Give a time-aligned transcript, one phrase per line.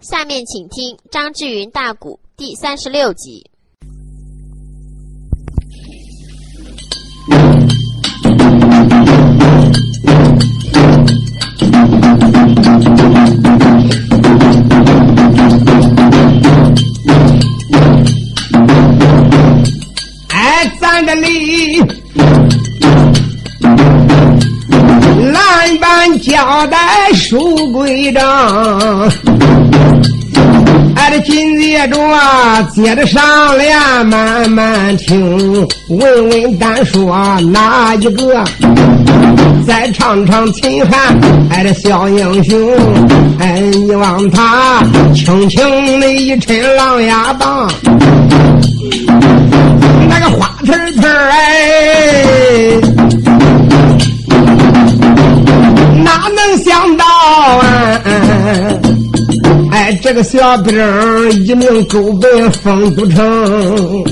[0.00, 3.44] 下面请听张志云大鼓第三十六集。
[20.28, 21.80] 哎，咱这里
[25.32, 29.37] 蓝板交代书规章。
[31.20, 31.98] 紧接着，
[32.74, 37.16] 接着上联慢慢听，问问单说
[37.52, 38.44] 哪一个？
[39.66, 41.14] 再唱唱秦汉，
[41.50, 42.58] 俺这小英雄，
[43.38, 44.82] 哎，你望他
[45.14, 47.70] 轻轻的一抻狼牙棒，
[50.08, 52.80] 那个花刺刺哎，
[56.02, 58.00] 哪能想到啊？
[60.00, 60.74] 这个小兵
[61.44, 64.04] 一命勾奔封都城，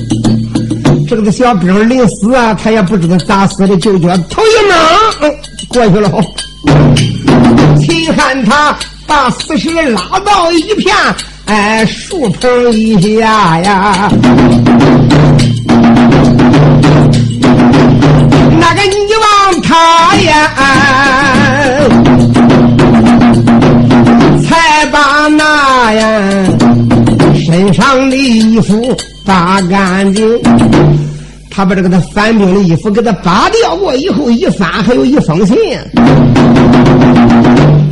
[1.08, 4.78] 这个小兵临死啊，他也不知道咋死的，就觉头一猛
[5.68, 6.10] 过去了。
[7.80, 10.94] 秦汉他把死尸拉到一片
[11.46, 14.10] 哎树棚一下呀，
[28.56, 30.26] 衣服扒干净，
[31.50, 35.56] 他把这个他反兵的衣服给他扒掉过以后，一翻还有一封信。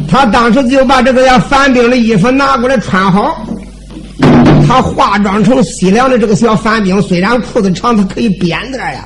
[0.09, 3.45] 他当时就把这个要反兵的衣服拿过来穿好，
[4.67, 9.05] 他化妆成西凉的这个小反兵，虽然裤子长，他可以编点呀。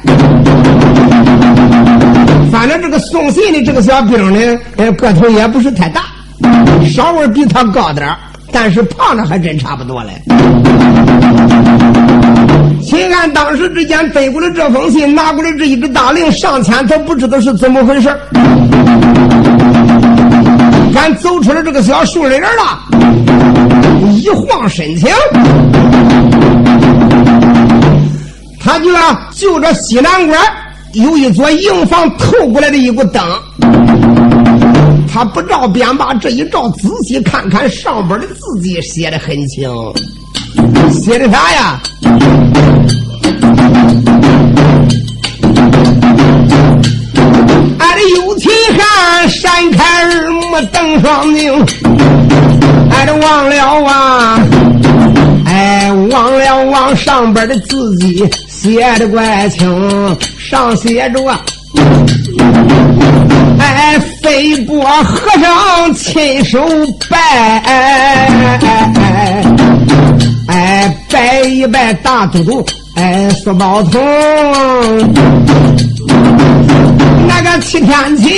[2.53, 6.03] 反正这个送信的这个小兵呢，哎个头也不是太大。
[6.87, 8.09] 稍微比他高点
[8.51, 10.13] 但是胖的还真差不多嘞。
[12.83, 18.09] 秦安当时之间背过来这封信，拿过来这一只大令上前，他不知道是怎么回事
[20.97, 22.49] 俺走出了这个小树林了，
[24.11, 25.09] 一晃身情，
[28.61, 30.41] 他就要就着西南关
[30.95, 33.23] 有一座营房透过来的一股灯。
[35.19, 39.69] 他不照边把这一照，仔细看看上边的字迹，写的很清。
[40.93, 41.81] 写的啥呀？
[47.81, 48.49] 俺的有秦
[48.79, 50.41] 汉，闪开耳目
[50.73, 51.53] 瞪双睛。
[52.93, 54.39] 俺的忘了啊，
[55.47, 61.21] 哎，忘了忘上边的字迹，写的怪清，上写着。
[63.59, 66.59] 哎，飞波和尚亲手
[67.09, 67.19] 拜，
[70.49, 74.01] 哎，拜一拜大都督，哎，苏宝通。
[77.27, 78.29] 那个七天前，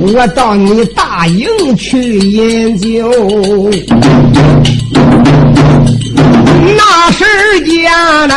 [0.00, 1.46] 我到你大营
[1.76, 3.10] 去饮酒，
[6.76, 7.24] 那时
[7.64, 7.90] 间
[8.28, 8.34] 呢？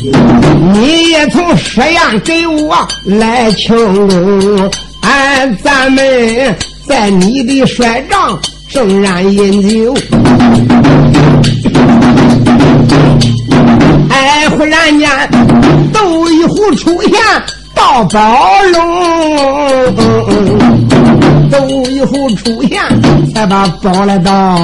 [0.00, 3.76] 你也从石阳给我来请
[4.08, 4.70] 功，
[5.00, 8.38] 俺咱们在你的帅帐
[8.68, 9.94] 正然饮酒。
[14.10, 15.10] 哎，忽然间，
[15.92, 17.12] 斗一壶出现
[17.74, 19.94] 抱宝龙，
[21.50, 22.80] 斗一壶出现
[23.34, 24.58] 才把宝来到。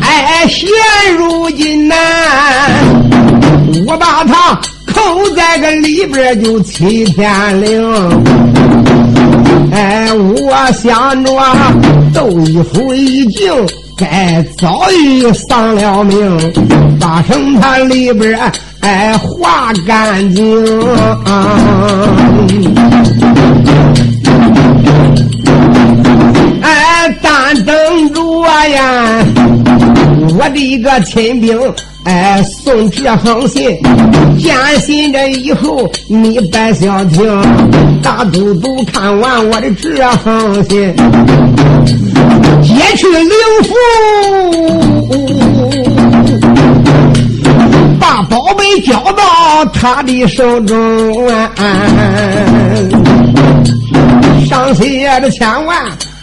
[0.00, 0.68] 哎，现
[1.16, 1.94] 如今呐，
[3.86, 7.84] 我把他扣在个里边就七天灵。
[9.72, 11.30] 哎，我想着
[12.14, 13.52] 窦一夫已经
[13.96, 16.38] 该早已丧了命，
[16.98, 18.38] 把绳他里边
[18.80, 20.44] 哎划干净。
[27.22, 29.24] 但等着我呀！
[30.38, 31.58] 我的一个亲兵，
[32.04, 33.76] 哎，送这封信，
[34.38, 37.26] 见信着以后，你别消停。
[38.02, 40.94] 大都督看完我的这封信，
[42.62, 43.30] 接去灵
[43.64, 43.74] 府，
[47.98, 50.76] 把宝贝交到他的手中。
[54.48, 55.76] 上写的千万。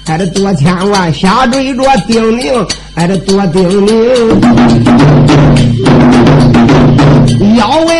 [0.06, 2.66] 还得多千万，下坠着叮咛，
[2.96, 3.92] 还得多叮咛。
[7.58, 7.98] 要问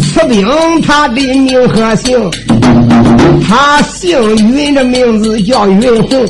[0.00, 0.44] 此兵
[0.82, 2.30] 他的名和姓，
[3.48, 6.26] 他姓云，这名字叫云红。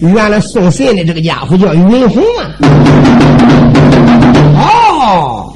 [0.00, 2.50] 原来送信的这个家伙叫云红啊。
[4.56, 5.54] 哦，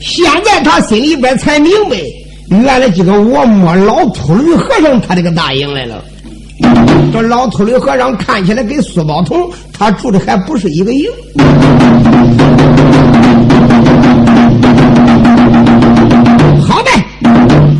[0.00, 1.96] 现在他心里边才明白，
[2.48, 6.04] 原来这个我摸老秃驴和尚他这个大营来了。
[7.12, 11.04] 这老秃驴和尚看起来跟苏宝同他住的还不是一个营。
[16.66, 16.90] 好呗，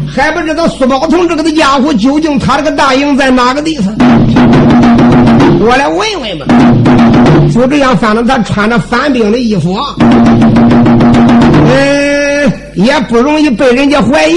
[0.07, 3.95] 还不知道苏宝同这个的家伙究竟他这个大营在哪个地方？
[5.61, 6.47] 我来问问吧。
[7.53, 9.77] 就这样，反正他穿着反兵的衣服，
[11.67, 14.37] 嗯，也不容易被人家怀疑。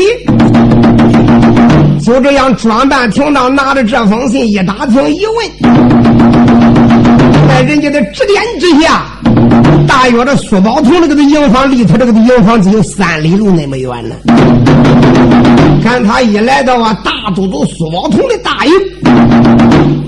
[2.04, 5.50] 就这样装扮停当，拿着这封信一打听一问，
[7.48, 9.04] 在人家的指点之下，
[9.88, 14.16] 大约这苏宝同这个的营房离他这个的营房只有三里路那么远呢。
[15.82, 18.74] 看他一来到啊，大都督苏宝同的大营。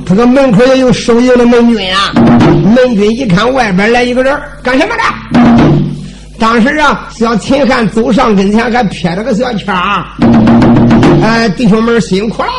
[0.05, 2.11] 他个门口也有守营的门军啊！
[2.75, 5.03] 门军一看外边来一个人，干什么的？
[6.37, 10.05] 当时啊，小秦汉走上跟前，还撇了个小圈儿。
[11.21, 12.49] 哎，弟兄们辛苦了！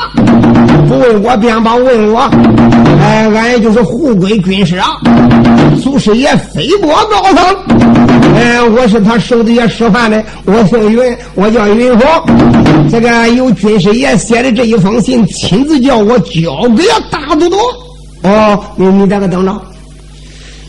[0.88, 2.20] 不问我便把问我。
[3.00, 4.98] 哎，俺也就是护归军师啊，
[5.82, 7.44] 祖师爷飞波高僧。
[8.36, 12.08] 哎，我是他手底下使唤的，我姓云，我叫云峰。
[12.90, 17.56] 这个有军师爷写的这一封信，亲自叫我交给大都督。
[18.22, 19.52] 哦，你你在个等着。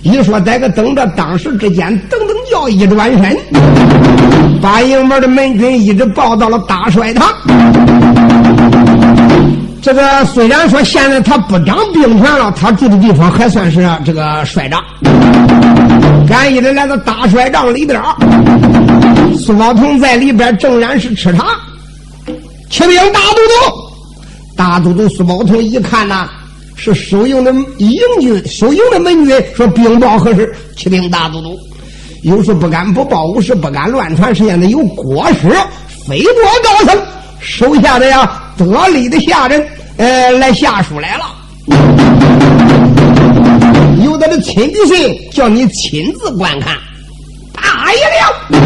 [0.03, 3.37] 一说在个等着，当时之间，噔噔叫一转身，
[4.61, 7.27] 把营门的门军一直抱到了大帅堂。
[9.81, 14.83] 这个虽然说现在他不掌兵权了，他住的地方还算是这个帅帐。
[16.29, 18.01] 俺一直来到大帅帐里边，
[19.37, 21.45] 苏宝同在里边正然是吃茶。
[22.69, 23.73] 启禀大都督，
[24.55, 26.29] 大都督苏宝同一看呐。
[26.77, 31.57] 是收营的营军，收营的门军说：“禀报何事？”启禀大都督，
[32.21, 34.33] 有事不敢不报，无事不敢乱传。
[34.33, 35.49] 现在有国师
[36.07, 36.33] 飞过
[36.63, 37.01] 高层
[37.39, 41.23] 手下的呀得力的下人，呃，来下书来了。
[44.03, 46.75] 有的的亲笔信，叫你亲自观看。
[47.53, 48.59] 大爷了，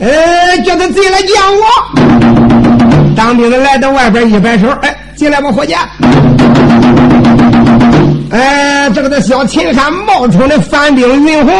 [0.00, 3.14] 呃，叫他进来见我。
[3.16, 5.74] 当兵的来到外边一摆手，哎，进来吧，伙计。
[8.30, 11.52] 哎，这个的小秦汉冒充的反兵云红，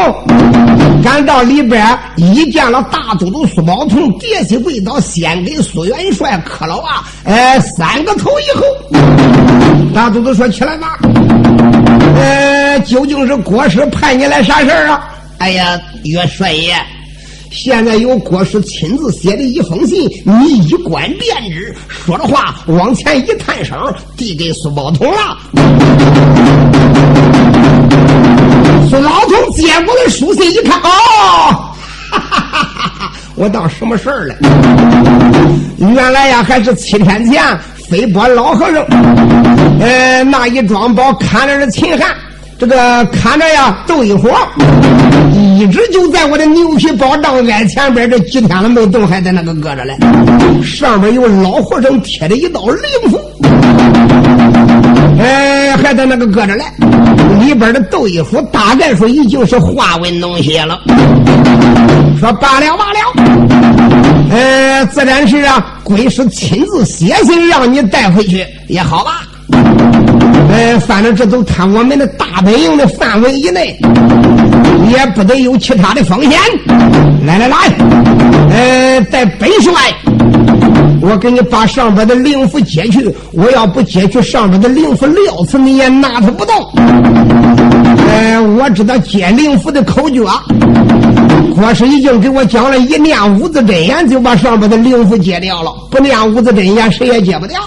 [1.03, 7.03] 赶到里边一见了大都督苏宝同，跌起跪倒，先给苏元帅磕了啊！
[7.23, 8.63] 哎，三个头以后，
[9.93, 10.97] 大都督说：“起来吧。”
[12.17, 15.09] 呃，究竟是国师派你来啥事啊？
[15.37, 16.75] 哎呀，岳帅爷。
[17.55, 21.73] 现在有国师亲自写的一封信，你一观便知。
[21.87, 23.73] 说着话，往前一探手，
[24.17, 25.37] 递给苏宝同了。
[28.89, 30.89] 苏老同接过的书信一看，哦，
[32.11, 34.35] 哈哈哈哈我当什么事儿了？
[35.79, 37.41] 原来呀，还是七天前
[37.89, 38.83] 飞波老和尚，
[39.79, 42.13] 呃，那一装包看着是秦汉。
[42.57, 44.31] 这个看着呀，斗一伙
[45.33, 49.93] 一直就在我的牛皮包帐挨前边，这几天了没动，还在那个搁着嘞。
[50.63, 53.19] 上面有老和尚贴的一道灵符，
[55.19, 56.63] 哎，还在那个搁着嘞。
[57.41, 60.79] 里边的斗一虎大概说已经是化为脓血了。
[62.17, 62.99] 说罢了罢了，
[64.31, 69.23] 呃，自然是啊，鬼师亲自写信让你带回去也好吧。
[70.51, 73.77] 哎，反正这都他我们的大本营的范围以内，
[74.89, 76.39] 也不得有其他的风险。
[77.25, 77.57] 来来来，
[78.51, 79.73] 呃，带本帅，
[81.01, 83.13] 我给你把上边的灵符解去。
[83.31, 86.55] 我要不解去上边的灵符，料子你也拿他不动。
[88.07, 90.23] 呃，我知道解灵符的口诀，
[91.55, 95.71] 国师已经给我讲了一念五字真言，就把上边的灵符解掉了。
[95.89, 97.59] 不念五字真言，谁也解不掉。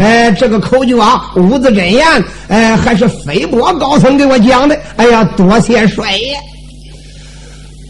[0.00, 2.06] 哎，这个口诀啊五字真言，
[2.48, 4.74] 哎，还是飞波高僧给我讲的。
[4.96, 6.34] 哎呀，多谢帅爷！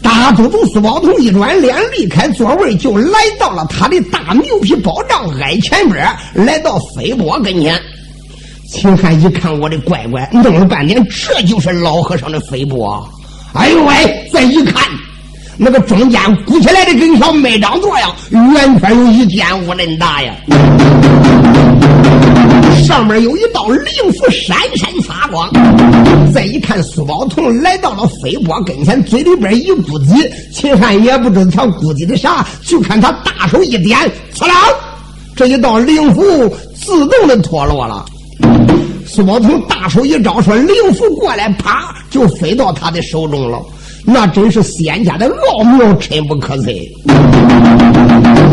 [0.03, 7.79] 大都督苏宝同一转脸，离开座位，就来到了他的大牛皮宝帐挨前边，来到飞波跟前。
[8.69, 13.07] 秦汉一看，我的乖乖，弄了半天，这就是老和尚的飞波。
[13.53, 14.29] 哎呦喂！
[14.33, 14.83] 再一看，
[15.63, 20.33] 那个中间鼓起来的跟小麦长垛样，圆圈有一间屋恁大呀！
[22.83, 25.47] 上面有一道灵符，闪闪发光。
[26.33, 33.99] 再一看，苏宝同来到了飞波跟前，嘴里边一咕叽，秦汉也不知道他咕叽的啥，就看他大手一点，
[34.33, 34.55] 呲啦，
[35.35, 36.23] 这一道灵符
[36.73, 38.03] 自动的脱落了。
[39.05, 43.61] 苏宝同大手一招，说：“灵符过来，啪，就飞到他的手中了。
[44.05, 46.69] 那真是仙家的奥妙，深不可测。”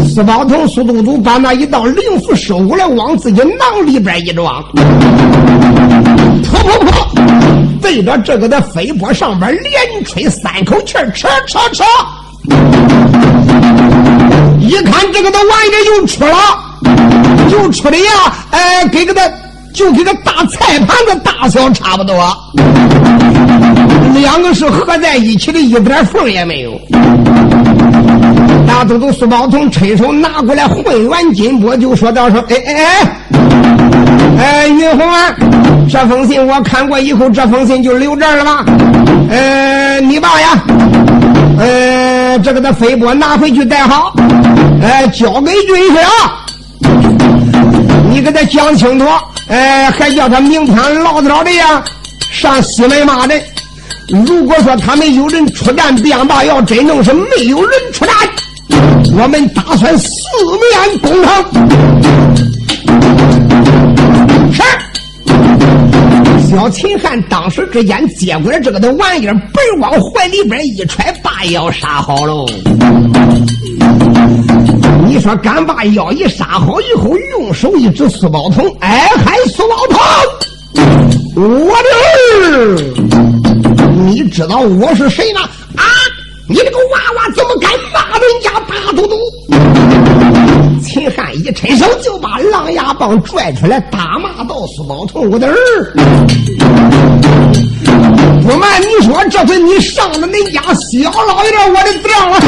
[0.09, 6.91] 四宝同、苏都督把那一道灵符收过来，往自己囊里边一装，噗噗噗，
[7.81, 11.85] 对着这个的飞波上边连吹三口气儿，扯扯扯。
[14.61, 16.35] 一看这个的玩意儿又出了，
[17.51, 19.48] 又出的呀，哎，给个的。
[19.79, 22.37] 就跟个大菜盘子大小差不多，
[24.13, 26.73] 两个是合在一起的，一点缝也没有。
[28.67, 33.09] 大都督苏宝同伸手拿过来混完金钵，就说道：“说，哎哎哎，
[34.41, 35.33] 哎，云红啊，
[35.89, 38.65] 这封信我看过以后，这封信就留这儿了吧？
[39.31, 40.49] 呃，你爸呀，
[41.57, 44.13] 呃，这个的飞波拿回去带好，
[44.83, 46.43] 呃，交给军师啊，
[48.11, 49.07] 你给他讲清楚。”
[49.49, 51.83] 哎，还叫他明天老早的呀
[52.31, 53.43] 上西门骂人。
[54.27, 58.15] 如果说他们有人出战便罢，要真正是没有人出战，
[59.17, 60.09] 我们打算四
[60.61, 61.45] 面攻城。
[64.53, 64.63] 是。
[66.49, 72.47] 小秦汉当时之间接过来这个的玩意儿，本往怀里边一揣，把药杀好喽。
[75.07, 80.01] 你说敢把药一杀好以后，用手一指苏宝同，哎，嗨，苏宝同，
[81.37, 81.89] 我的
[82.57, 82.77] 儿，
[84.07, 85.43] 你知道我是谁吗？
[85.77, 85.85] 啊，
[86.49, 89.17] 你这个娃娃怎么敢骂人家大都督？
[90.99, 95.55] 秦汉一伸手就把狼牙棒拽出来，大骂道：“苏宝同，我的儿，
[98.43, 102.41] 不瞒你说，这回你上了恁家小老爷我的当了。”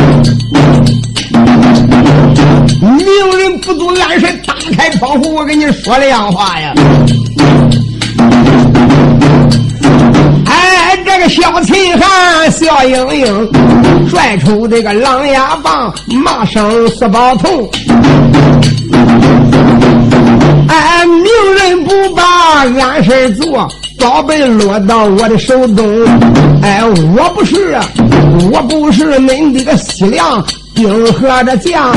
[2.99, 3.07] 明
[3.39, 6.75] 人不足暗神，打开窗户，我跟你说亮话呀！
[10.47, 13.49] 哎，这个小秦汉笑盈盈，
[14.09, 15.93] 拽出这个狼牙棒，
[16.25, 17.71] 骂声四宝头。
[20.69, 22.23] 哎，明人不把
[22.83, 25.85] 暗事做，宝贝落到我的手中。
[26.63, 26.83] 哎，
[27.17, 27.79] 我不是，
[28.53, 30.45] 我不是恁这个西凉。
[30.73, 31.93] 兵和的将，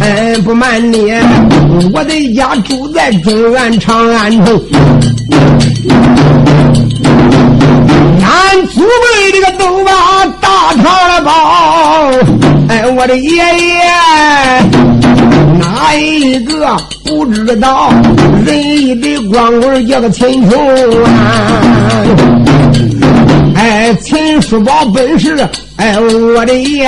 [0.00, 1.12] 哎，不瞒你，
[1.94, 4.60] 我的家住在中原长安城。
[8.22, 9.90] 俺祖辈这个都把
[10.40, 11.30] 大唐了保，
[12.68, 13.40] 哎，我的爷爷
[15.58, 17.92] 哪一个不知道
[18.44, 21.08] 人一的光棍叫个秦琼啊？
[23.56, 25.36] 哎，秦叔宝本事，
[25.76, 26.86] 哎，我的爷，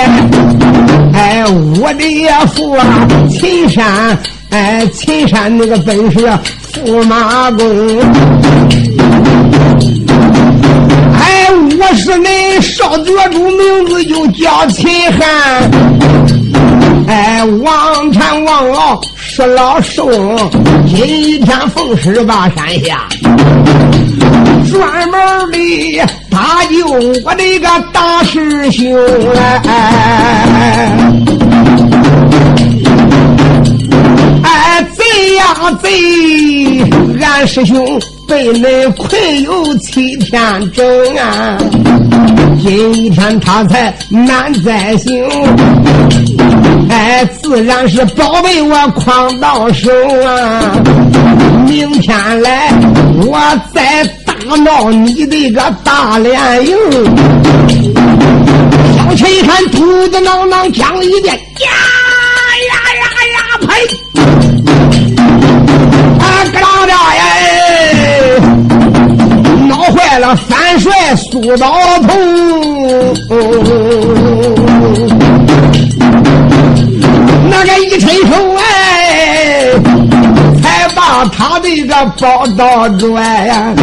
[1.13, 1.43] 哎，
[1.81, 2.85] 我的爷父啊，
[3.29, 4.17] 秦山，
[4.51, 6.19] 哎，秦山那个本事，
[6.85, 7.67] 驸马公。
[11.53, 15.69] 我是恁少角主，名字就叫秦汉。
[17.07, 20.09] 哎，王禅王老是老寿，
[20.87, 23.07] 今天奉十八山下。
[24.69, 26.87] 专门的搭救
[27.25, 28.95] 我的个大师兄
[29.67, 30.95] 哎，
[34.43, 35.43] 哎贼呀
[35.81, 35.89] 贼，
[37.21, 37.99] 俺师兄
[38.31, 41.57] 被恁困有七天整啊，
[42.63, 45.27] 今天他才难再醒，
[46.89, 49.91] 哎，自然是宝贝我诓到手
[50.25, 50.81] 啊，
[51.67, 52.71] 明天来
[53.27, 53.37] 我
[53.73, 54.09] 再。
[54.23, 56.75] 打闹你的个大连营，
[58.97, 61.69] 小秦一看，肚子囊囊讲了一遍，呀
[62.69, 63.69] 呀呀呀，呸！
[66.17, 66.23] 啊，
[66.53, 67.21] 咯啷的耶，
[70.11, 72.09] 带了三帅苏道同，
[77.49, 79.71] 那个一伸手哎，
[80.61, 83.73] 才把他的个宝刀拽呀。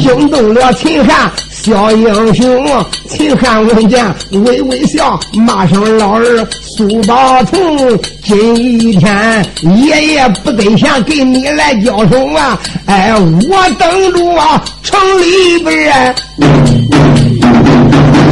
[0.00, 1.30] 惊动了秦汉
[1.62, 9.44] 小英雄，秦汉闻见微微笑，骂声老儿苏宝同，今一天
[9.76, 12.58] 爷爷不得闲给你来交手啊！
[12.86, 16.14] 哎，我等着啊，城里边，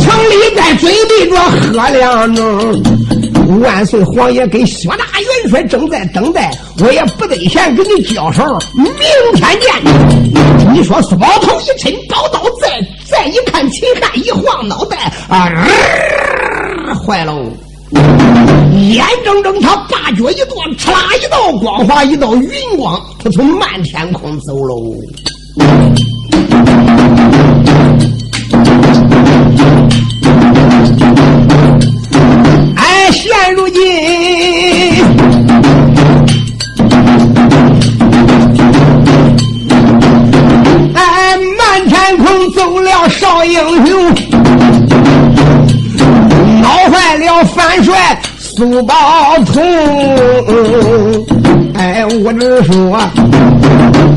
[0.01, 2.83] 城里边准备着喝两盅。
[3.61, 8.43] 万岁皇爷跟薛大元帅正在等待，我也不得闲跟你交手，
[8.75, 8.87] 明
[9.35, 9.71] 天见。
[10.73, 12.69] 你说苏宝同一抻宝刀，在
[13.27, 14.97] 一看秦汉一晃脑袋，
[15.29, 15.51] 啊，
[17.05, 17.43] 坏喽！
[18.91, 24.95] 眼睁睁他八脚一跺，哧啦一道光华，一道云光，他从漫天空走喽。
[32.77, 33.83] 哎，现如今，
[43.39, 44.15] 了少英雄，
[46.61, 48.95] 恼坏了范帅苏宝
[49.47, 49.63] 同。
[51.75, 52.99] 哎，我只说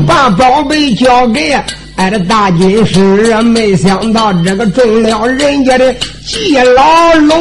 [0.06, 1.56] 把宝贝交给。
[1.96, 5.94] 挨着大军师，没想到这个中了人家的
[6.26, 7.36] 计牢笼。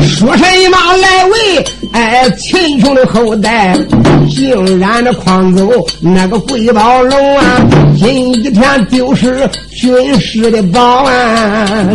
[0.00, 3.76] 说什么来为哎秦琼的后代，
[4.28, 7.44] 竟然的诓走那个贵宝龙啊！
[7.96, 11.88] 今一天丢失军师的宝安，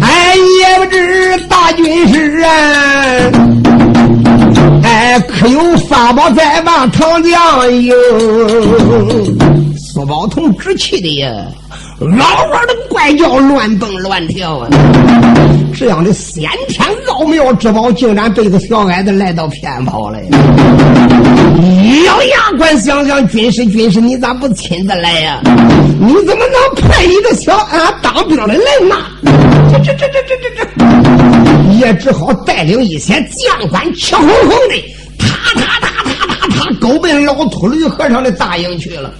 [0.00, 2.50] 哎，也不知大军师啊！
[4.82, 7.94] 哎，可有法宝在吧，唐将有。
[9.76, 11.30] 苏宝同直气的呀，
[12.00, 14.68] 嗷嗷的怪叫，乱蹦乱跳啊！
[15.74, 20.18] 这样的先天奥妙之宝，竟然被个小矮子来到骗跑了。
[22.06, 25.40] 咬牙关想想，军师军师，你咋不亲自来呀？
[26.00, 28.54] 你怎么能派一个小俺当兵的来
[28.88, 28.96] 呢？
[29.72, 34.94] 这这这这这这这，也只好带领一些将官，气哄哄的。
[35.18, 35.97] 踏踏踏
[36.88, 39.12] 都，奔老秃驴和尚的大营去了。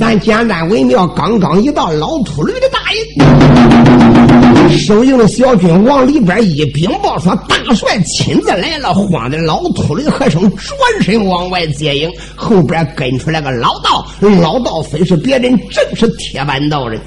[0.00, 14.04] 咱简单为妙，刚刚一到老秃驴的大营，守营的小军往里边一禀报说：“大帅亲自来了。”慌的老秃驴和尚转身往外接应，后边跟出来个老道。
[14.40, 17.00] 老道非是别人，正是铁板道人。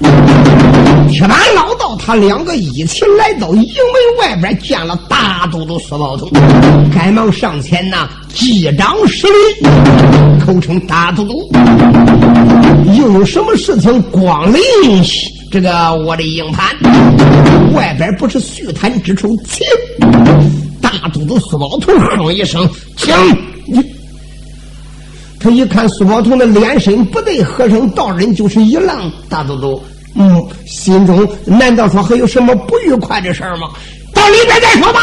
[1.10, 6.30] 铁板老道他两个一起来到营门外边，见了大都督苏宝通，
[6.94, 8.08] 赶忙上前呐。
[8.36, 9.66] 击掌施礼，
[10.44, 11.50] 口称大都督，
[12.98, 14.60] 又有什么事情光临
[15.50, 16.66] 这个我的营盘？
[17.72, 19.66] 外边不是叙谈之处，请
[20.82, 22.68] 大都督苏宝同哼一声，
[22.98, 23.14] 请
[23.66, 23.82] 你。
[25.40, 29.10] 他一看苏宝同的脸神不对，和尚道人就是一愣。
[29.30, 29.82] 大都督，
[30.14, 33.68] 嗯，心中难道说还有什么不愉快的事吗？
[34.12, 35.00] 到里边再说吧。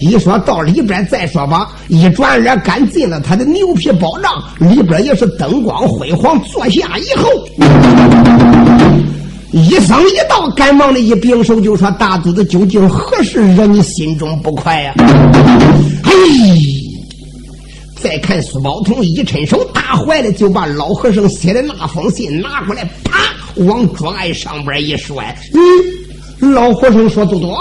[0.00, 6.40] 一说到里边再说吧，一转眼赶进了他的牛皮宝帐，里边也是灯光辉煌。
[6.44, 7.28] 坐下以后，
[9.50, 14.94] 一僧一道赶忙的一并手就说：“大肚子究竟何事惹你心中不快呀？”
[16.04, 16.12] 嘿，
[18.00, 23.18] 再看苏宝同一伸手，打坏了，就把老和尚写的那封信拿过来，啪，
[23.64, 25.36] 往桌案上边一摔。
[25.54, 27.58] 嗯，老和尚说：“多多。”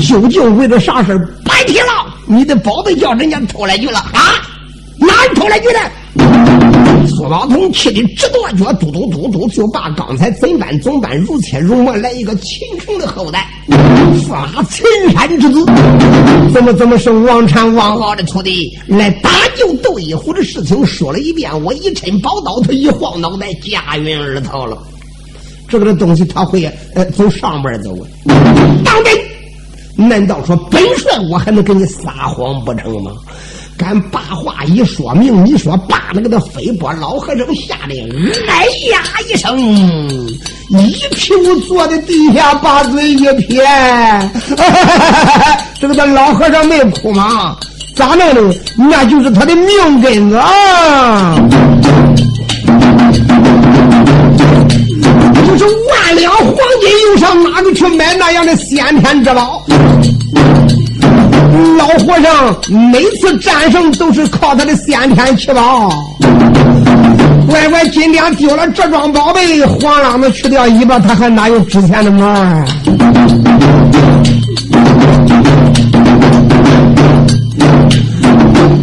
[0.00, 4.20] 究竟为了啥事白提了，你的宝贝叫人家偷来去了啊？
[4.98, 5.78] 哪里偷来去的？
[7.08, 13.46] 苏老通气得直跺脚，嘟嘟嘟嘟，就把刚才怎般怎般如切如磨来一个秦琼的后代，
[14.28, 15.64] 发秦山之子，
[16.52, 21.50] 怎么怎么是王禅王敖的徒弟，来打救窦一虎的事情说了一遍。
[21.64, 24.78] 我一抻宝刀，他一晃脑袋，驾云而逃了。
[25.68, 27.96] 这个东西他会呃走上边走？
[28.84, 30.08] 当真？
[30.08, 33.12] 难道说本帅我还能给你撒谎不成吗？
[33.78, 37.94] 敢把话一说明，你说把那个的飞波老和尚吓得
[38.48, 39.58] 哎呀一声，
[40.70, 43.62] 一屁股坐在地下，把嘴一撇。
[45.78, 47.56] 这个他老和尚没哭吗？
[47.94, 48.56] 咋弄的？
[48.76, 51.36] 那就是他的命根子啊！
[55.46, 59.62] 就是万两黄金，又上哪里去买那样的先天之宝？
[61.78, 62.54] 老和尚
[62.90, 65.88] 每次战胜都是靠他的先天奇宝。
[67.48, 72.26] 乖乖，今天丢了这桩宝贝，黄浪子去掉尾巴，他还哪有值钱的毛？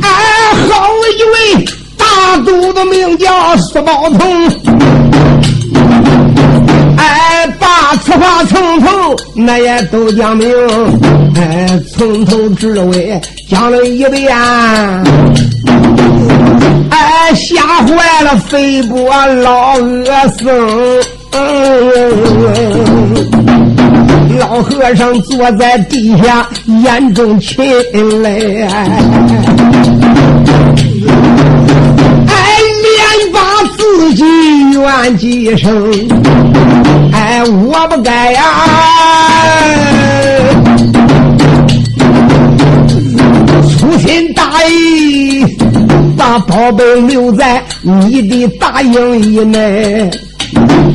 [0.02, 0.10] 哎，
[0.70, 1.66] 好一位
[1.98, 4.63] 大都督，名叫苏宝通。
[8.20, 10.50] 话从头那也都讲明，
[11.36, 14.36] 哎，从头至尾讲了一遍，
[16.90, 20.06] 哎，吓坏了飞波老恶
[20.38, 20.48] 僧，
[24.40, 26.48] 老和尚坐在地下
[26.84, 27.64] 眼中噙
[28.22, 29.00] 泪，哎，
[32.84, 33.40] 连把
[33.78, 34.24] 自己
[34.74, 35.92] 怨几声，
[37.42, 38.44] 我不该呀，
[43.70, 45.46] 粗心大意，
[46.18, 50.10] 把宝贝留在你的大营以内。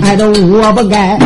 [0.03, 1.18] 哎，都我不该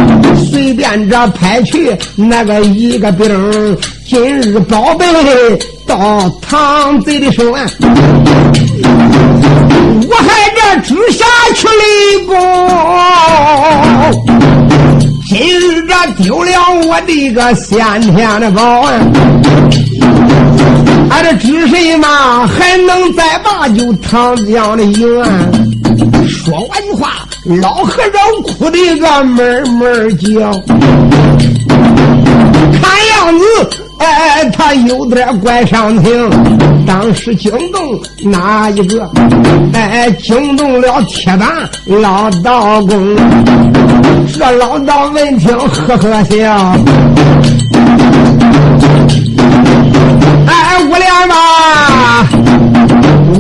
[0.51, 5.07] 随便着拍去那个一个兵，今日宝贝
[5.87, 7.67] 到唐贼的手啊！
[10.09, 12.35] 我还这知下去立功，
[15.33, 16.53] 今日这丢了
[16.87, 18.93] 我的个先天的宝啊！
[21.09, 25.27] 俺这知谁嘛还能再把就唐江的营啊？
[26.29, 27.27] 说完话，
[27.63, 30.53] 老和尚哭的个闷闷叫，
[32.83, 33.45] 看样子，
[34.05, 36.31] 哎，他有点怪上情。
[36.85, 39.09] 当时惊动哪一个？
[39.73, 41.49] 哎，惊动了铁板
[41.87, 43.17] 老道公。
[44.37, 46.77] 这老道闻听，呵呵笑。
[50.47, 51.35] 哎，我俩吧。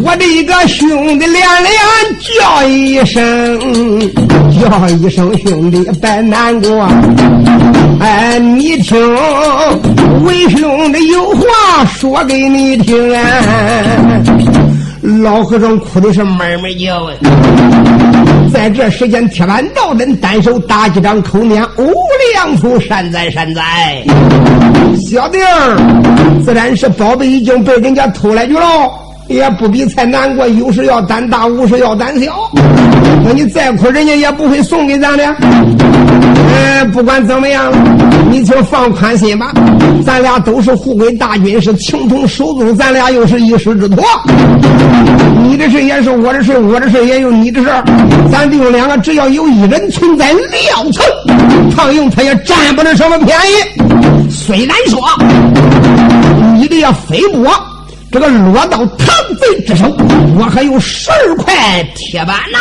[0.04, 1.72] 我的一个兄弟连连
[2.20, 3.20] 叫一声，
[4.62, 6.88] 叫一声兄弟别难过。
[7.98, 8.96] 哎，你听，
[10.24, 13.22] 为兄的有话说给你听啊。
[15.22, 17.12] 老和尚哭的是闷闷叫啊。
[18.52, 21.92] 在这时间，铁板道人单手打几张口念无
[22.32, 24.04] 量福，善哉善哉。
[24.96, 25.76] 小弟儿，
[26.44, 28.60] 自然是宝贝已经被人家偷来去了。
[29.32, 32.50] 也不比才难过，有时要胆大，无时要胆小。
[33.24, 35.24] 那你再苦，人家也不会送给咱的。
[36.54, 37.72] 哎，不管怎么样，
[38.30, 39.52] 你就放宽心吧。
[40.04, 44.04] 咱俩都是护国大军，是情同手足，咱俩又是一时之托。
[45.42, 47.68] 你的事也是我的事，我的事也有你的事。
[48.30, 51.04] 咱弟兄两个，只要有一人存在料层，
[51.76, 54.30] 唐勇他也占不了什么便宜。
[54.30, 55.00] 虽然说
[56.54, 57.50] 你的要非我。
[58.12, 59.08] 这个落到唐
[59.40, 59.86] 贼之手，
[60.38, 62.58] 我还有十二块铁板呐，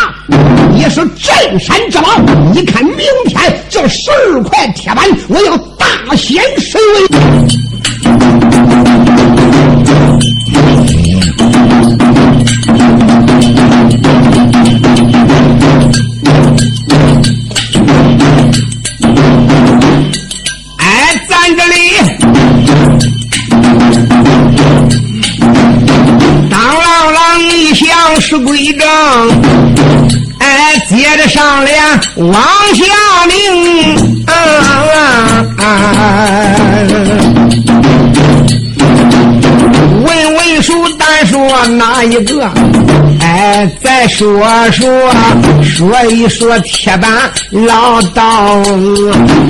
[0.78, 2.08] 也是镇山之宝。
[2.54, 7.08] 你看明天这十二块铁板，我要大显神威。
[28.32, 28.88] 是规章，
[30.40, 31.84] 哎，接着上联
[32.16, 32.34] 往
[32.74, 32.86] 下
[33.28, 34.34] 拧，啊
[34.96, 35.66] 啊啊！
[40.06, 42.50] 问文书单说哪一个？
[43.22, 44.90] 哎，再说说
[45.64, 47.10] 说一说铁板
[47.52, 48.62] 老道，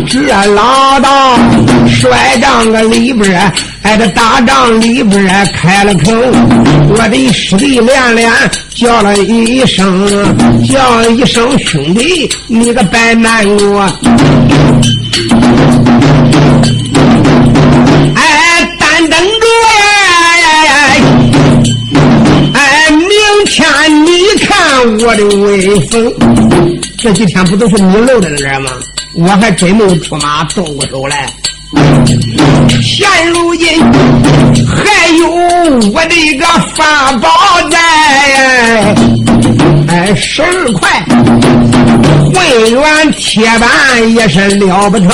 [0.08, 0.20] 这
[0.54, 1.40] 老道
[1.88, 3.52] 摔仗个里边。
[3.84, 6.12] 哎，这大帐里边开了口，
[6.90, 8.32] 我的师弟连连
[8.76, 10.08] 叫了一声，
[10.68, 13.82] 叫一声兄弟，你个白难过。
[18.16, 19.20] 哎，单等
[23.46, 23.66] 天
[24.06, 26.14] 你看我的威风。
[26.98, 28.72] 这几天不都是你露在那吗？
[29.16, 31.34] 我还真没出马动过手来。
[32.82, 33.68] 现如今
[34.66, 35.28] 还有
[35.92, 37.30] 我的一个法宝
[37.70, 37.78] 在，
[39.88, 41.04] 哎，十二块
[42.34, 45.10] 混元铁板也是了不成。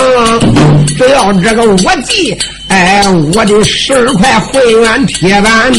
[0.97, 2.35] 只要这个我记，
[2.69, 3.03] 哎，
[3.33, 5.71] 我的十二块混元铁板，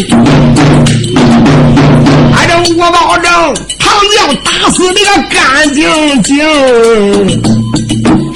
[2.33, 3.31] 反正我保证，
[3.79, 6.37] 唐将打死这个干净净。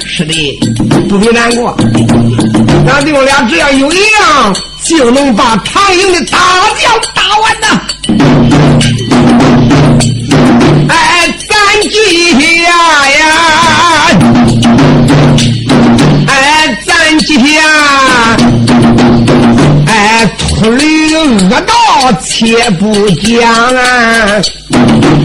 [0.05, 0.59] 是的，
[1.09, 1.75] 不必难过。
[2.85, 6.37] 咱弟兄俩只要有一样，就能把唐营的大
[6.79, 7.67] 将打完呐。
[10.89, 11.93] 哎，咱记
[12.63, 12.69] 下
[13.09, 13.23] 呀！
[21.23, 21.73] 驴恶道
[22.21, 23.75] 且不讲！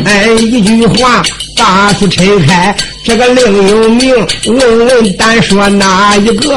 [0.05, 1.23] 哎，一句话。
[1.57, 4.15] 大书拆开，这个另有名。
[4.47, 6.57] 问问单说哪一个？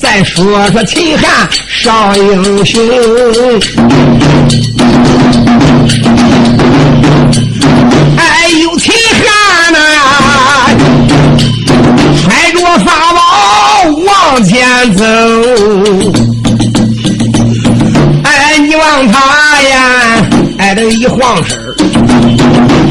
[0.00, 2.80] 再说说秦汉少英雄。
[8.16, 9.78] 哎，有秦汉呐，
[12.22, 13.18] 揣着法宝
[14.06, 15.04] 往前走。
[18.90, 20.26] 让，他呀，
[20.58, 21.56] 哎，这一晃身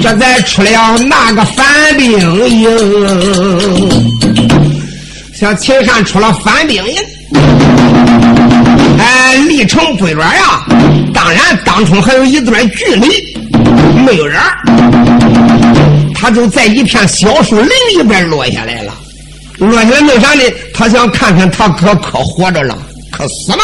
[0.02, 1.66] 这才出了那个反
[1.98, 2.10] 兵
[2.48, 2.70] 营。
[5.38, 7.02] 像秦山出了反兵营，
[8.98, 10.66] 哎，离城不远呀。
[11.14, 13.10] 当然，当中还有一段距离，
[14.06, 14.42] 没有人。
[16.16, 18.94] 他就在一片小树林里边落下来了。
[19.58, 20.44] 落下来为啥呢？
[20.74, 22.78] 他想看看他哥可活着了，
[23.12, 23.60] 可死了。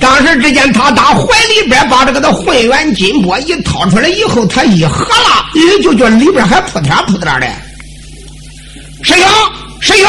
[0.00, 7.46] 当时只见他打怀里边把这个的混元金钵一掏出来以后，他一喝了，咦就觉里边还扑颠扑颠的。
[9.02, 9.22] 师兄，
[9.80, 10.08] 师兄，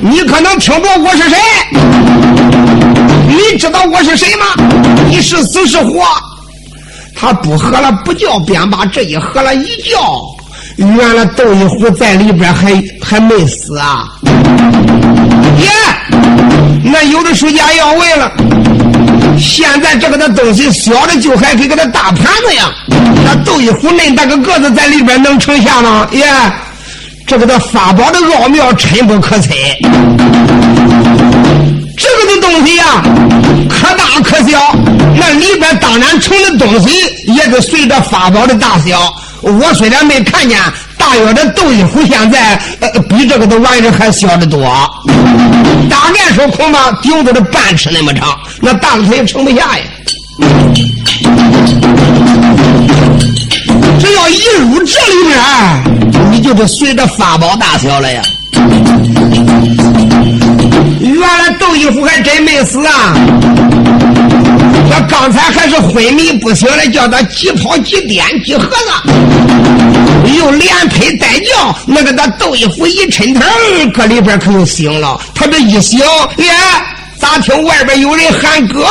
[0.00, 1.36] 你可能听着我是谁？
[3.26, 4.46] 你知道我是谁吗？
[5.08, 6.04] 你是死是活？
[7.16, 10.20] 他不喝了不叫，便把这一喝了一叫，
[10.76, 14.04] 原来窦一虎在里边还还没死啊！
[15.58, 15.68] 耶，
[16.86, 18.30] 那有的书家要问了，
[19.40, 22.70] 现在这个的东西小的就还跟个那大盘子样，
[23.24, 26.06] 那豆一壶恁大个个子在里边能成像吗？
[26.12, 26.24] 耶，
[27.26, 29.48] 这个的法宝的奥妙深不可测。
[31.96, 33.02] 这个的东西呀，
[33.68, 34.76] 可大可小，
[35.16, 36.90] 那里边当然盛的东西
[37.32, 39.10] 也是随着法宝的大小。
[39.40, 40.58] 我虽然没看见，
[41.14, 42.58] 大约的豆一虎现在
[43.08, 44.66] 比这个的玩意儿还小得多。
[45.88, 49.84] 大概说恐怕顶多的半尺那么长，那大腿也盛不下呀。
[54.00, 55.38] 只要一入这里面，
[56.32, 58.20] 你就得随着法宝大小了呀。
[61.00, 63.14] 原来窦一虎还真没死啊！
[64.90, 69.12] 这刚才还是昏迷不醒的，叫他几跑几颠几盒子，
[70.36, 73.40] 又连拍带叫，那个那窦一虎一抻头，
[73.92, 75.20] 搁里边可就醒了。
[75.34, 76.50] 他这一醒，耶，
[77.18, 78.86] 咋听外边有人喊哥？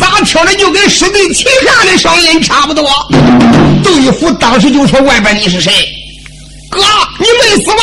[0.00, 2.84] 咋听着就跟师弟秦汉的声音差不多？
[3.82, 5.72] 窦一虎当时就说：“外边你是谁？
[6.70, 6.80] 哥，
[7.18, 7.82] 你没死吗？”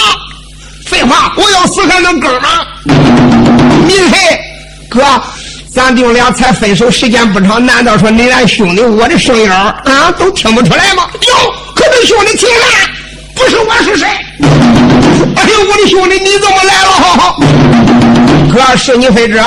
[0.85, 2.65] 废话，我要死还能跟吗？
[3.85, 4.39] 你谁？
[4.89, 5.03] 哥，
[5.77, 9.79] 咱弟兄俩才分手时间不长，难道说你俩兄弟我的声音啊
[10.17, 11.07] 都听不出来吗？
[11.21, 12.65] 哟，可是兄弟听了，
[13.35, 14.07] 不是我是谁？
[14.39, 16.89] 哎呦，我的兄弟你怎么来了？
[18.51, 19.43] 哥，是你非这，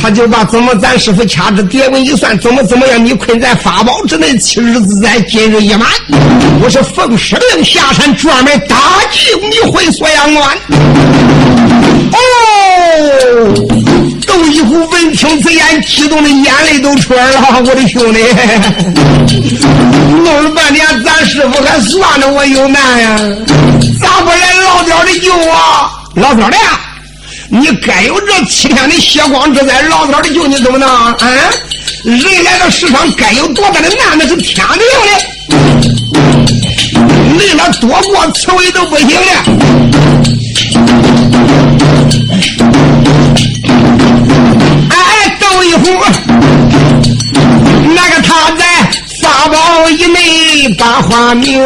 [0.00, 5.88] 他就把怎么咱师傅掐指点文一算，怎么怎么样，你困在法宝之内，七日自在，今日一满。
[6.62, 8.76] 我是奉师令下山，专门打
[9.10, 10.56] 击你回锁阳关。
[12.12, 12.18] 哦，
[14.26, 17.62] 窦一虎闻听此言，激动的眼泪都出来了。
[17.64, 18.20] 我的兄弟，
[20.24, 23.16] 弄了半天，咱师傅还算着我有难呀，
[24.12, 25.90] 咋不来老点的救啊？
[26.16, 26.56] 老点的，
[27.48, 30.86] 你该有这七天的血光之灾，老点的救你怎么能？
[30.86, 31.16] 啊，
[32.04, 35.12] 人来到世上该有多大的难，那是天定的。
[37.38, 39.16] 累了多过刺猬都不行了。
[44.90, 46.04] 哎，窦一虎，
[47.94, 48.66] 那个他在
[49.22, 51.58] 法宝以内把花名，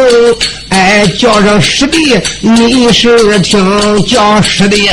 [0.69, 4.87] 哎，叫上师弟，你是听叫师弟，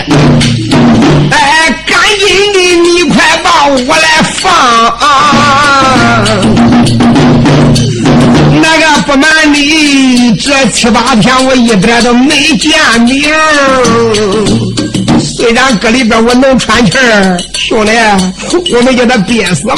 [1.31, 4.53] 哎，赶紧的，你快把我来放
[4.99, 6.25] 啊。
[8.63, 13.35] 那个不瞒你，这七八天我一点都没见面。
[15.21, 17.93] 虽然搁里边我能喘气儿，兄弟，
[18.75, 19.77] 我没叫他憋死吧？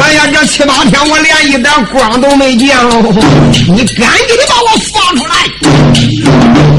[0.00, 3.02] 哎呀，这七八天我连一点光都没见喽！
[3.68, 5.34] 你赶紧的把我放出来！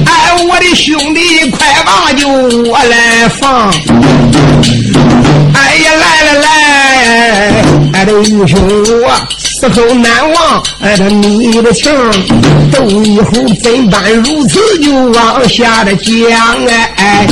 [0.05, 0.11] 哎，
[0.47, 3.69] 我的兄弟，快把酒我来放！
[5.53, 8.59] 哎呀，来来来，俺的英雄
[9.07, 9.27] 啊！
[9.37, 11.91] 死后难忘，哎，这你的情，
[12.71, 13.31] 等一虎
[13.63, 17.27] 怎般如此就往下的讲，哎哎！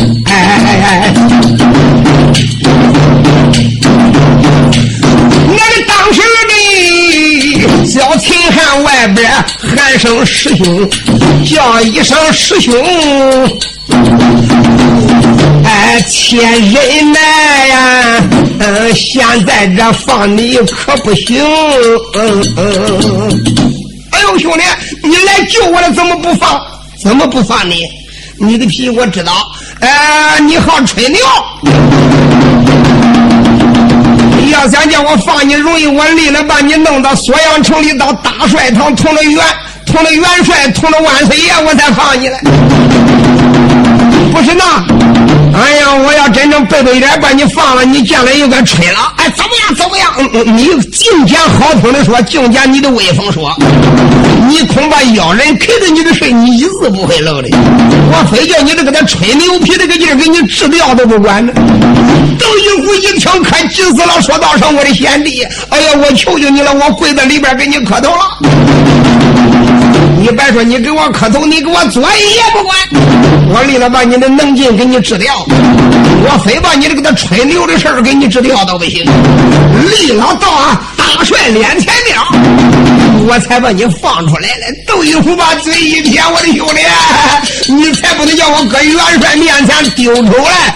[10.02, 10.90] 声师兄，
[11.46, 12.74] 叫一声师兄。
[15.64, 18.24] 哎，千人难呀！
[18.62, 21.40] 嗯，现在这放你可不行。
[22.16, 23.46] 嗯嗯。
[24.10, 24.64] 哎呦，兄弟，
[25.04, 26.60] 你来救我了，怎么不放？
[27.00, 27.84] 怎么不放你？
[28.40, 29.32] 你的屁我知道。
[29.82, 31.20] 哎，你好吹牛。
[34.52, 35.86] 要想叫我放你，容易。
[35.86, 39.46] 我立了把你弄到锁阳城里，到大帅堂同了院。
[39.92, 42.40] 捅了元帅，捅了万岁爷，我才放你来。
[44.32, 44.64] 不是那，
[45.60, 49.14] 哎呀，我要真正背背点把你放了，你将来又该吹了。
[49.18, 49.76] 哎，怎么样？
[49.76, 50.56] 怎么样？
[50.56, 53.54] 你净讲好听的说，净讲你的威风说，
[54.48, 57.50] 你恐怕要人开着你的事，你一字不会漏的。
[57.52, 61.52] 我非叫你这个他吹牛皮这个劲儿给你治掉都不管呢。
[62.40, 68.38] 窦一虎一听可急死了，说道声我的贤弟，哎呀，我求求你了，我跪在里边给你磕头了。
[70.18, 72.78] 你别说，你给我磕头，你给我作揖也不管。
[73.54, 79.06] 我立了把你的能劲给你治掉，我非把你这个吹牛的事儿给你治掉都不行。
[79.90, 82.18] 立了到啊大帅脸前面，
[83.28, 84.66] 我才把你放出来了。
[84.88, 90.76] 窦一虎把嘴一撇，我的兄弟，你才不能叫我搁元帅面前丢丑来。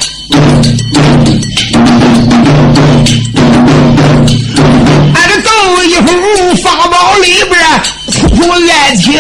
[5.13, 7.59] 俺这窦一虎法宝里边。
[8.15, 9.13] 出爱情，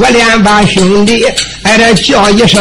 [0.00, 1.24] 我连把兄弟
[1.64, 2.60] 哎这叫一声，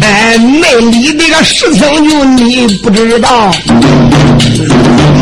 [0.00, 3.50] 哎内里这个事情就你不知道，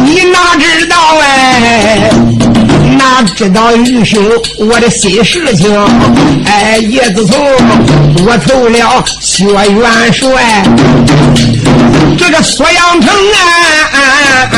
[0.05, 2.11] 你哪知道哎？
[3.01, 4.23] 哪知道玉兄
[4.59, 5.75] 我的心事情？
[6.45, 7.35] 哎，叶子从
[8.27, 10.63] 我投了薛元帅，
[12.19, 13.11] 这个锁阳城
[13.89, 14.51] 啊，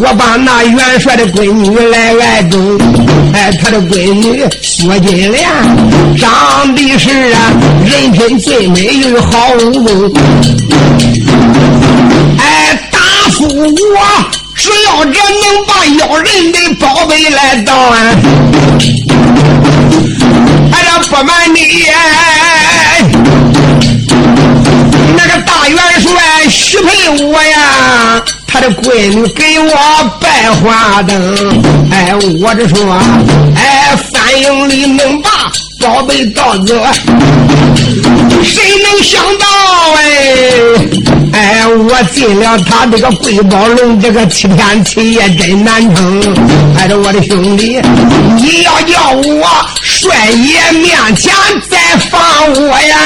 [0.00, 2.78] 我把那元帅的闺女来爱中，
[3.34, 5.46] 哎，他的闺女薛金莲
[6.16, 7.52] 长得是啊，
[7.84, 10.22] 人品最美又好武功，
[12.38, 12.98] 哎，答
[13.32, 14.39] 复我。
[14.60, 17.96] 只要这能把要人的宝贝来到啊，
[20.70, 21.86] 哎呀，不瞒你，
[25.16, 26.10] 那个大元帅
[26.50, 29.74] 许配我呀，他的闺女给我
[30.20, 33.00] 拜花灯，哎，我这说，
[33.56, 36.74] 哎，三营里能把宝贝到这，
[38.44, 39.46] 谁能想到
[39.96, 40.19] 哎？
[42.04, 46.20] 进了他这个贵宝龙，这个七天七夜真难撑。
[46.76, 47.80] 哎，这我的兄弟，
[48.36, 49.46] 你要叫我
[49.82, 51.32] 帅爷面前
[51.68, 51.78] 再
[52.10, 52.20] 放
[52.54, 52.96] 我呀？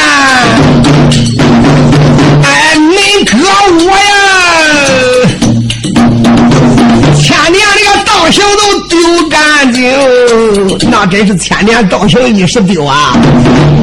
[2.43, 3.37] 哎，恁哥
[3.85, 4.13] 我呀！
[7.21, 9.81] 千年这个道行都丢干净，
[10.91, 13.17] 那真是千年道行一时丢啊！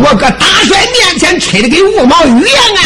[0.04, 2.80] 我搁大帅面前吹的跟五毛雨一样啊！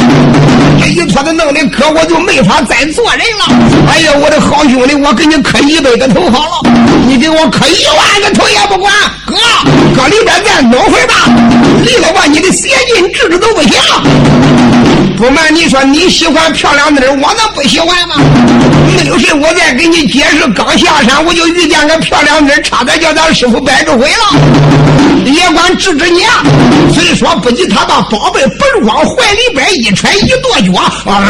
[0.86, 3.90] 这一撮子弄的，哥我就没法再做人了。
[3.90, 6.72] 哎呀，我的好兄弟，我给你磕一百个头好了，
[7.08, 8.94] 你给我磕一万个头也不管。
[9.26, 9.36] 哥，
[9.96, 11.16] 搁里边再弄会吧，
[11.84, 13.72] 离了吧你的邪劲治治都不行。
[15.18, 18.18] 不瞒你说，你喜欢漂亮的人，我能不喜欢吗？
[18.86, 20.48] 没有谁，我再给你解释。
[20.50, 24.40] 刚下山，我就遇见个漂亮人，差点叫咱师傅白着回了。
[25.26, 26.44] 也管治治你啊！
[26.94, 31.24] 虽说不急，他把宝贝不往怀里边一揣，一跺脚，啊，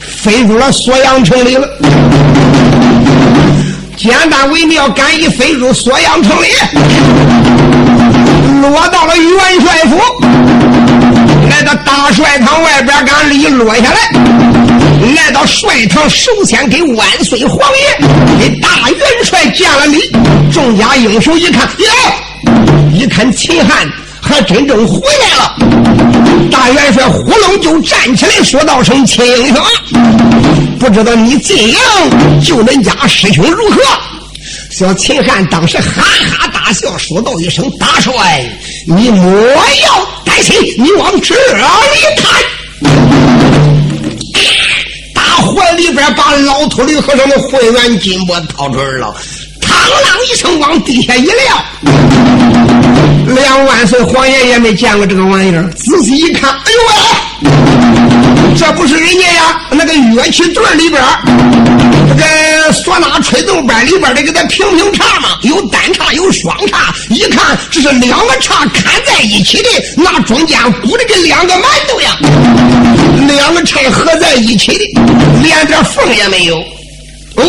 [0.00, 1.68] 飞入了锁阳城里了。
[3.96, 6.46] 简单为妙，敢一飞入锁阳城里，
[8.60, 9.98] 落到了元帅府。
[11.50, 14.10] 来到大帅堂外边，赶一落下来，
[15.14, 17.98] 来到帅堂，首先给万岁皇爷
[18.38, 20.12] 给大元帅见了礼。
[20.52, 21.86] 众家英雄一看，哟，
[22.92, 23.90] 一看秦汉
[24.28, 25.56] 还真正回来了。
[26.50, 29.64] 大元帅呼隆就站起来说道：“声秦英雄，
[30.78, 31.76] 不知道你进营
[32.44, 33.80] 救恁家师兄如何？”
[34.70, 36.02] 小秦汉当时哈
[36.38, 38.44] 哈大笑，说道一声：“大帅，
[38.86, 41.40] 你莫要担心，你往这里
[42.16, 42.42] 看。”
[45.14, 49.14] 大怀里边把老秃驴和尚的混元金钵掏出来了，
[49.60, 51.64] 嘡啷一声往地下一撂。
[53.34, 56.78] 两万岁皇爷也没见过这个玩意儿，仔细一看，哎呦
[57.42, 61.02] 喂，这不是人家呀那个乐器队里边
[62.08, 62.46] 这个。
[62.66, 72.16] 唢呐吹奏班里边的给他评评唱嘛，有单叉有双叉，一看这是两个叉看在一起的，那中间鼓的跟两个馒头样，
[73.28, 74.84] 两个唱合在一起的，
[75.44, 76.58] 连点缝也没有。
[77.36, 77.44] 哦，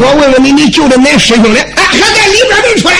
[0.00, 1.60] 我问问你，你救的恁师兄呢？
[1.76, 2.94] 哎，还在里边没出来。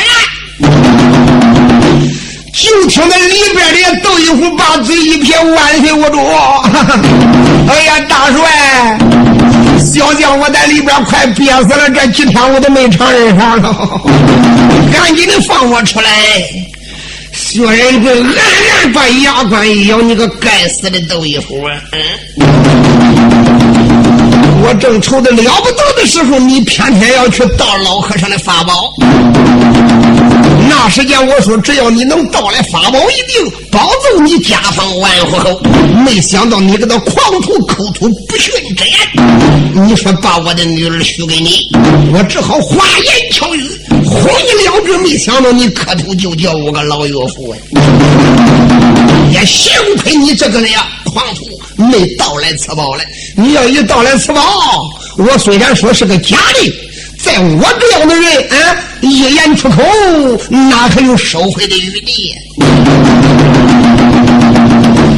[2.53, 6.19] 就听那里边的窦一虎把嘴一撇，万岁我主！
[7.71, 8.99] 哎呀，大帅，
[9.79, 13.73] 小将我在里边快憋死了，这几天我都没尝人上了，
[14.93, 16.11] 赶紧的放我出来！
[17.33, 18.27] 薛仁贵暗
[18.83, 21.73] 暗把牙关一咬，你个该死的窦一虎啊！
[21.93, 22.01] 嗯。
[24.61, 28.93] 我正愁的了不得的时候，你偏偏要去盗老和尚的法宝。
[30.69, 35.61] 那时间我说，只要你能盗来法宝，一定保奏你家方万户侯。
[36.05, 41.69] 没想到你给他狂徒口吐不逊之言，你说把我的女儿许给你，
[42.12, 43.69] 我只好花言巧语
[44.05, 44.99] 哄你了之。
[44.99, 47.59] 没想到你磕头就叫我个老岳父哎，
[49.33, 51.45] 也幸亏你这个呀狂徒
[51.77, 53.05] 没盗来此宝来。
[53.37, 54.43] 你要一盗来此宝，
[55.16, 56.73] 我虽然说是个假的，
[57.23, 59.82] 在我这样的人啊，一言出口，
[60.49, 62.32] 哪可有收回的余地？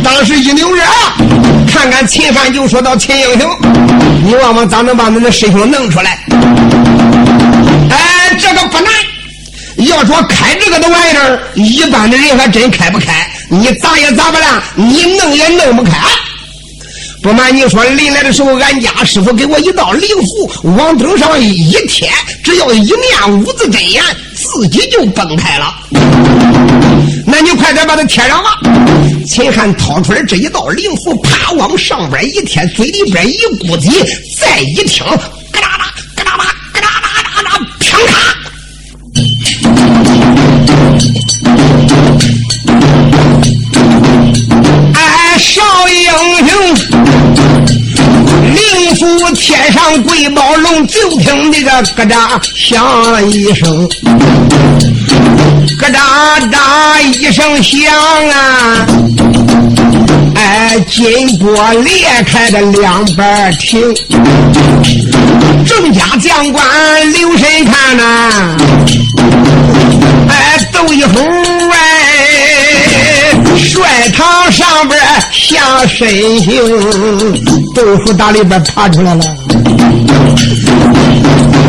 [0.03, 1.17] 当时一扭人啊，
[1.67, 3.51] 看看秦汉，就说到秦英雄，
[4.25, 6.19] 你望望咋能把恁的师兄弄出来？
[7.91, 8.93] 哎，这个不难。
[9.87, 13.27] 要说开这个的玩意儿，一般的人还真开不开。
[13.49, 15.93] 你砸也砸不烂，你弄也弄不开。
[17.23, 22.09] 不瞒你说，临来的时候，俺家师傅给我一道灵符，往灯上一贴，
[22.43, 24.03] 只要一念五字真言，
[24.35, 25.75] 自己就崩开了。
[27.27, 28.59] 那你快点把它贴上吧。
[29.27, 34.03] 秦汉掏出来这一道灵符，啪往上边一贴，嘴里边一咕叽，
[34.39, 35.05] 再一听，
[49.91, 53.89] 上贵宝龙，就听那个咯哒响一声，
[55.81, 57.83] 咯哒哒一声响
[58.31, 58.87] 啊！
[60.37, 63.83] 哎，金波裂开的两半停，
[65.67, 68.57] 郑家将官留神看呐！
[70.29, 71.21] 哎，斗一红
[71.73, 75.01] 哎，帅堂上边
[75.33, 76.55] 下身形，
[77.75, 79.25] 豆腐打里边爬出来了。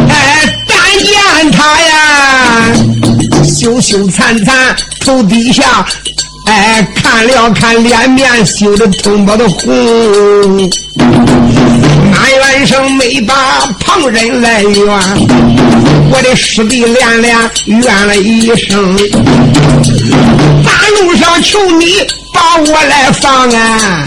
[0.10, 0.14] 哎，
[0.68, 2.74] 但见他呀，
[3.44, 4.76] 羞羞惭惭，
[5.06, 5.86] 头低下。
[6.46, 10.70] 哎，看了看脸面，羞得通包的红。
[12.14, 14.86] 俺原生没把旁人来怨，
[16.12, 18.98] 我的师弟连连怨了一声。
[20.66, 21.86] 大路上求你
[22.34, 24.06] 把我来放啊！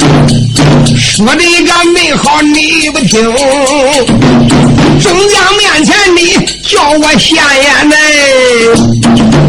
[1.15, 3.23] 说的个美好，你不听。
[5.01, 7.97] 众将面前你叫我现眼嘞，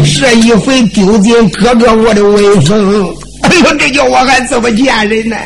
[0.04, 3.12] 这一回丢尽哥哥我的威风。
[3.42, 5.36] 哎呦，这叫我还怎么见人呢？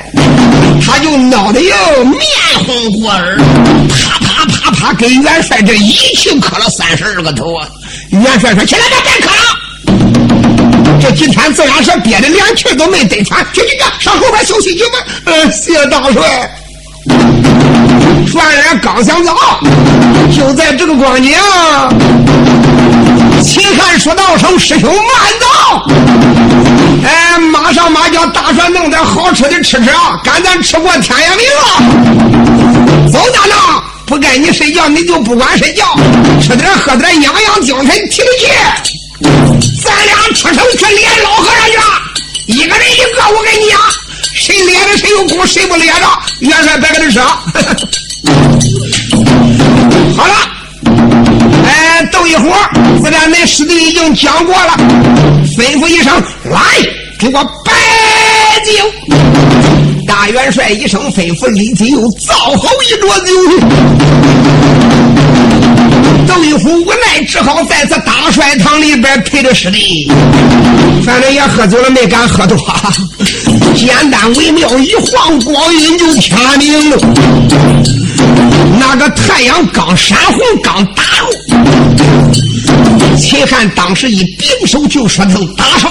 [0.84, 2.20] 他就闹得哟面
[2.66, 3.38] 红过耳，
[3.88, 7.66] 啪啪啪啪，给元帅这一气磕了三十二个头啊！
[8.10, 9.42] 元帅说：“起来，别别磕了。”
[10.98, 14.98] 这几天自然是憋得连气都没得喘，去去去，上后边休息去吧。
[15.26, 16.50] 呃，谢大帅。
[18.30, 19.34] 船人刚想走，
[20.36, 21.32] 就在这个光景，
[23.42, 25.02] 秦汉说道声：“师兄慢
[25.40, 25.46] 走。”
[27.02, 30.20] 哎，马上马叫大帅弄点好吃的吃吃啊！
[30.22, 33.10] 赶咱吃过天也明了。
[33.10, 35.84] 走家长，不该你睡觉，你就不管睡觉，
[36.40, 38.46] 吃点喝点，养养精神，提提
[38.84, 38.99] 气。
[40.00, 41.82] 咱俩出城去连老和尚去了，
[42.46, 43.78] 一个人一个，我跟你讲。
[44.34, 46.06] 谁连着谁有功，谁不连着？
[46.38, 47.22] 元帅别跟他说。
[50.16, 50.34] 好了，
[51.66, 52.70] 哎，等一会儿，
[53.02, 54.74] 自然恁师弟已经讲过了，
[55.54, 56.14] 吩咐一声，
[56.50, 56.58] 来，
[57.18, 57.70] 给我摆
[58.64, 58.72] 酒。
[60.06, 63.32] 大元帅一声吩咐，立即又造好一桌酒。
[66.30, 70.08] 邓玉虎无奈，只好在这大帅堂里边陪着师弟。
[71.04, 72.56] 反正也喝酒了，没敢喝多。
[73.74, 76.96] 简单微妙，一晃光阴就天明了。
[78.78, 81.32] 那个太阳刚闪红，刚打落。
[83.16, 85.90] 秦汉当时一并手就说：“头大帅，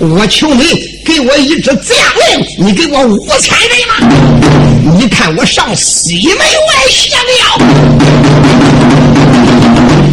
[0.00, 0.64] 我求你
[1.04, 1.96] 给我一支将
[2.28, 3.94] 领，你给我五千人马。
[4.98, 6.44] 你看我上西门外
[7.08, 7.64] 降了。”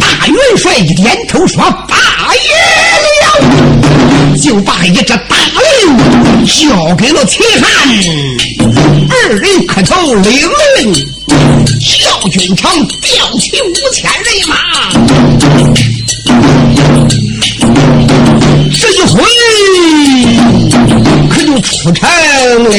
[0.00, 1.96] 大元帅一点头说：“大
[2.34, 2.40] 爷
[3.02, 3.16] 了。”
[4.40, 5.36] 就把一只大
[5.86, 5.96] 令
[6.46, 7.64] 交给了秦汉。
[9.08, 10.48] 二人磕头领
[10.78, 10.94] 令，
[11.80, 14.56] 校军长调起五千人马。
[18.72, 19.22] 这一回
[21.28, 22.08] 可就出城
[22.64, 22.70] 了。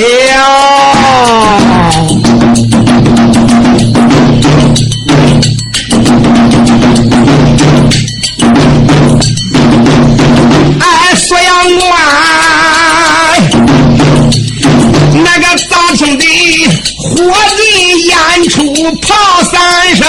[17.04, 18.16] 火力演
[18.50, 19.14] 出炮
[19.52, 20.08] 三声。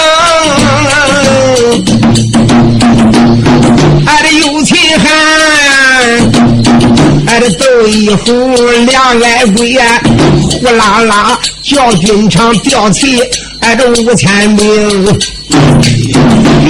[4.05, 5.05] 俺的有秦汉，
[7.27, 9.77] 俺的斗一虎，两矮鬼，
[10.41, 13.21] 呼啦啦叫军场吊起，
[13.59, 15.19] 俺的五千兵。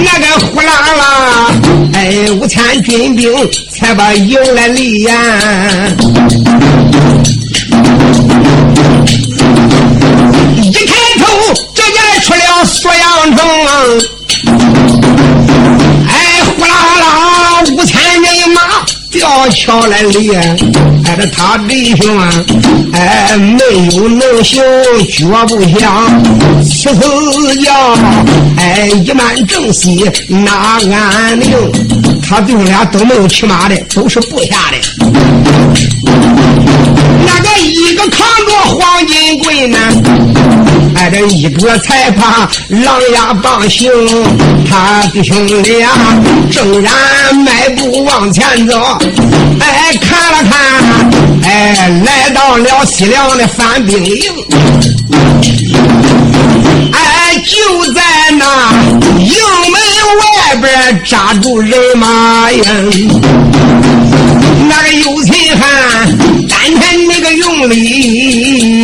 [0.02, 1.52] 那个呼啦啦，
[1.94, 3.32] 哎，五千军兵
[3.70, 5.14] 才把营来立呀。
[19.46, 20.56] 吊桥来立，哎，
[21.16, 22.28] 这他弟兄啊，
[22.92, 23.62] 哎，没
[23.94, 24.60] 有能行，
[25.08, 26.20] 脚不响，
[26.64, 27.96] 此次要
[28.56, 31.52] 哎一满正西拿安宁。
[32.28, 34.78] 他弟兄俩都没有骑马的，都是部下的。
[37.24, 39.78] 那个一个扛着黄金棍呢，
[40.96, 43.90] 哎，这一个才把狼牙棒行。
[44.68, 45.88] 他弟兄俩
[46.50, 46.92] 正然
[47.44, 48.80] 迈步往前走，
[49.60, 50.56] 哎，看了看，
[51.44, 54.32] 哎，来到了西凉的反兵营，
[56.92, 58.02] 哎，就在
[58.38, 58.72] 那
[59.18, 59.34] 营
[59.70, 59.80] 门
[60.18, 62.62] 外边扎住人马营，
[64.68, 66.18] 那个有秦汉
[66.48, 68.75] 单前那个用力，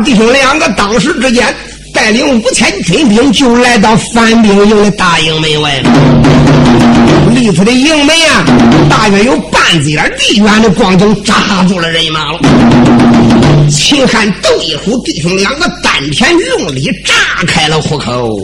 [0.00, 1.54] 弟兄两个当时之间
[1.92, 5.90] 带领五千军兵就来到反兵营的大营门外了。
[7.34, 8.44] 离他的营门啊，
[8.88, 12.38] 大约有半子眼地远的光景，扎住了人马了。
[13.70, 17.12] 秦汉、窦一虎弟兄两个丹田用力炸
[17.46, 18.38] 开了虎口，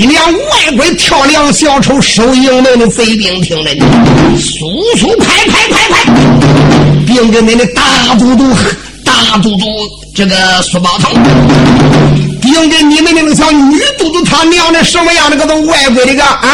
[0.00, 3.84] 西凉外国跳梁小丑收营门的贼兵听着呢，
[4.38, 6.10] 速速拍拍拍拍，
[7.06, 7.82] 兵跟那的大
[8.18, 8.50] 都督、
[9.04, 9.66] 大都督
[10.14, 11.12] 这个苏宝腾，
[12.40, 16.48] 兵跟你们那个小女都督他娘的什么样的个都外国的个啊，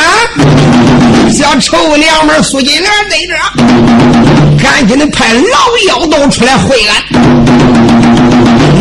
[1.33, 5.41] 小臭娘们苏金莲在这，赶紧的派老
[5.87, 6.97] 妖道出来会俺。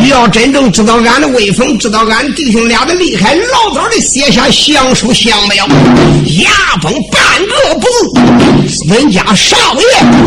[0.07, 5.67] 要真正知道俺的威风，知道俺弟兄俩的厉害，老早的写下降书降表，
[6.37, 6.51] 牙
[6.81, 8.21] 崩半个不字。
[8.87, 9.83] 人家少爷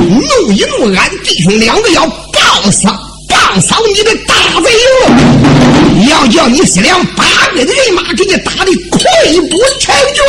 [0.08, 2.98] 怒一怒，俺弟兄两个要棒杀
[3.28, 4.70] 棒扫你的大贼
[6.00, 7.24] 营，要叫你西凉八
[7.54, 9.00] 百的人马给你打的溃
[9.48, 10.24] 不成军。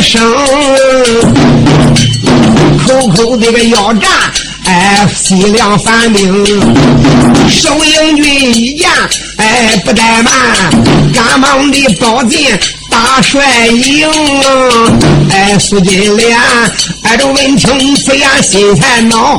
[0.00, 0.20] 声，
[2.86, 4.10] 口口这个要战，
[4.64, 6.44] 哎，西凉反兵，
[7.48, 8.88] 收营军一见，
[9.36, 10.32] 哎，不怠慢，
[11.12, 12.48] 赶忙的报进
[12.88, 14.08] 大帅营，
[15.30, 16.38] 哎，苏金莲，
[17.02, 19.36] 哎，这闻听此言心才恼，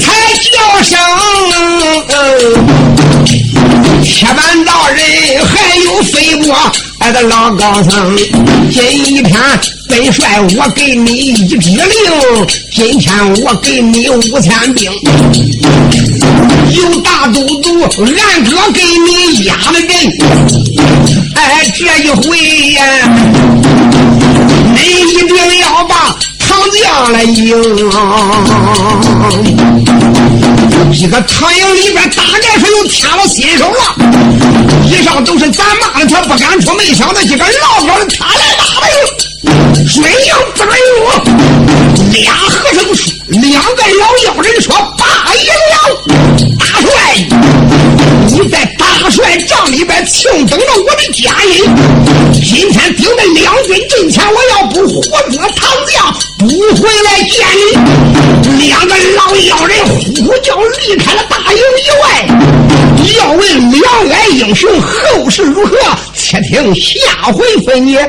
[0.00, 0.98] 才叫声。
[4.02, 6.56] 铁板道人还有飞波，
[7.06, 8.16] 哎，个老高僧，
[8.68, 9.40] 今天
[9.88, 11.86] 本帅我给你一支令，
[12.72, 14.90] 今天我给你五千兵，
[16.72, 19.88] 有大都督俺哥给你压了人，
[21.36, 22.36] 哎，这一回
[22.72, 22.82] 呀，
[24.74, 24.80] 你
[25.12, 25.94] 一定要把
[26.40, 27.54] 唐将来赢。
[30.92, 33.96] 一个唐营里边大概是又添了新手了，
[34.86, 38.86] 以上都是咱骂的他不敢出，没想到一个老高的他来打了，
[39.86, 45.74] 水营不准用，俩和尚说，两个老妖人说八一了，
[46.58, 46.88] 大帅，
[48.38, 58.68] 你在大帅帐里边庆等着我的家人，今天顶在两军阵前，我要不活捉唐将，不回来见你。
[58.68, 62.28] 两个老妖人呼呼叫离开了大营以外，
[63.18, 65.74] 要问两岸英雄后事如何，
[66.14, 68.06] 且听下回分解。